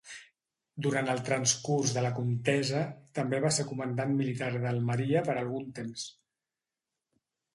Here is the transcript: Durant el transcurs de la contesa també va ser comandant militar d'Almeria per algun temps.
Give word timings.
Durant 0.85 1.09
el 1.13 1.19
transcurs 1.27 1.91
de 1.97 2.03
la 2.05 2.11
contesa 2.19 2.81
també 3.19 3.41
va 3.45 3.53
ser 3.57 3.67
comandant 3.73 4.15
militar 4.23 4.49
d'Almeria 4.65 5.23
per 5.29 5.35
algun 5.43 5.71
temps. 5.81 6.07